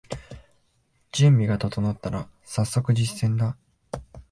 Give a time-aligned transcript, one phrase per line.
[1.11, 3.55] 準備が整ったらさっそく実践だ